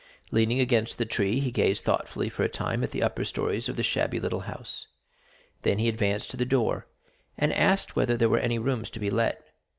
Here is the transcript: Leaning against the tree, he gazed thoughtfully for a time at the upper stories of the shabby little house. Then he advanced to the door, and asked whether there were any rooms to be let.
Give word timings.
Leaning 0.31 0.59
against 0.59 0.97
the 0.97 1.05
tree, 1.05 1.39
he 1.39 1.51
gazed 1.51 1.83
thoughtfully 1.85 2.27
for 2.27 2.41
a 2.41 2.49
time 2.49 2.83
at 2.83 2.89
the 2.89 3.03
upper 3.03 3.23
stories 3.23 3.69
of 3.69 3.75
the 3.75 3.83
shabby 3.83 4.19
little 4.19 4.39
house. 4.49 4.87
Then 5.61 5.77
he 5.77 5.87
advanced 5.87 6.31
to 6.31 6.37
the 6.37 6.43
door, 6.43 6.87
and 7.37 7.53
asked 7.53 7.95
whether 7.95 8.17
there 8.17 8.27
were 8.27 8.39
any 8.39 8.57
rooms 8.57 8.89
to 8.89 8.99
be 8.99 9.11
let. 9.11 9.43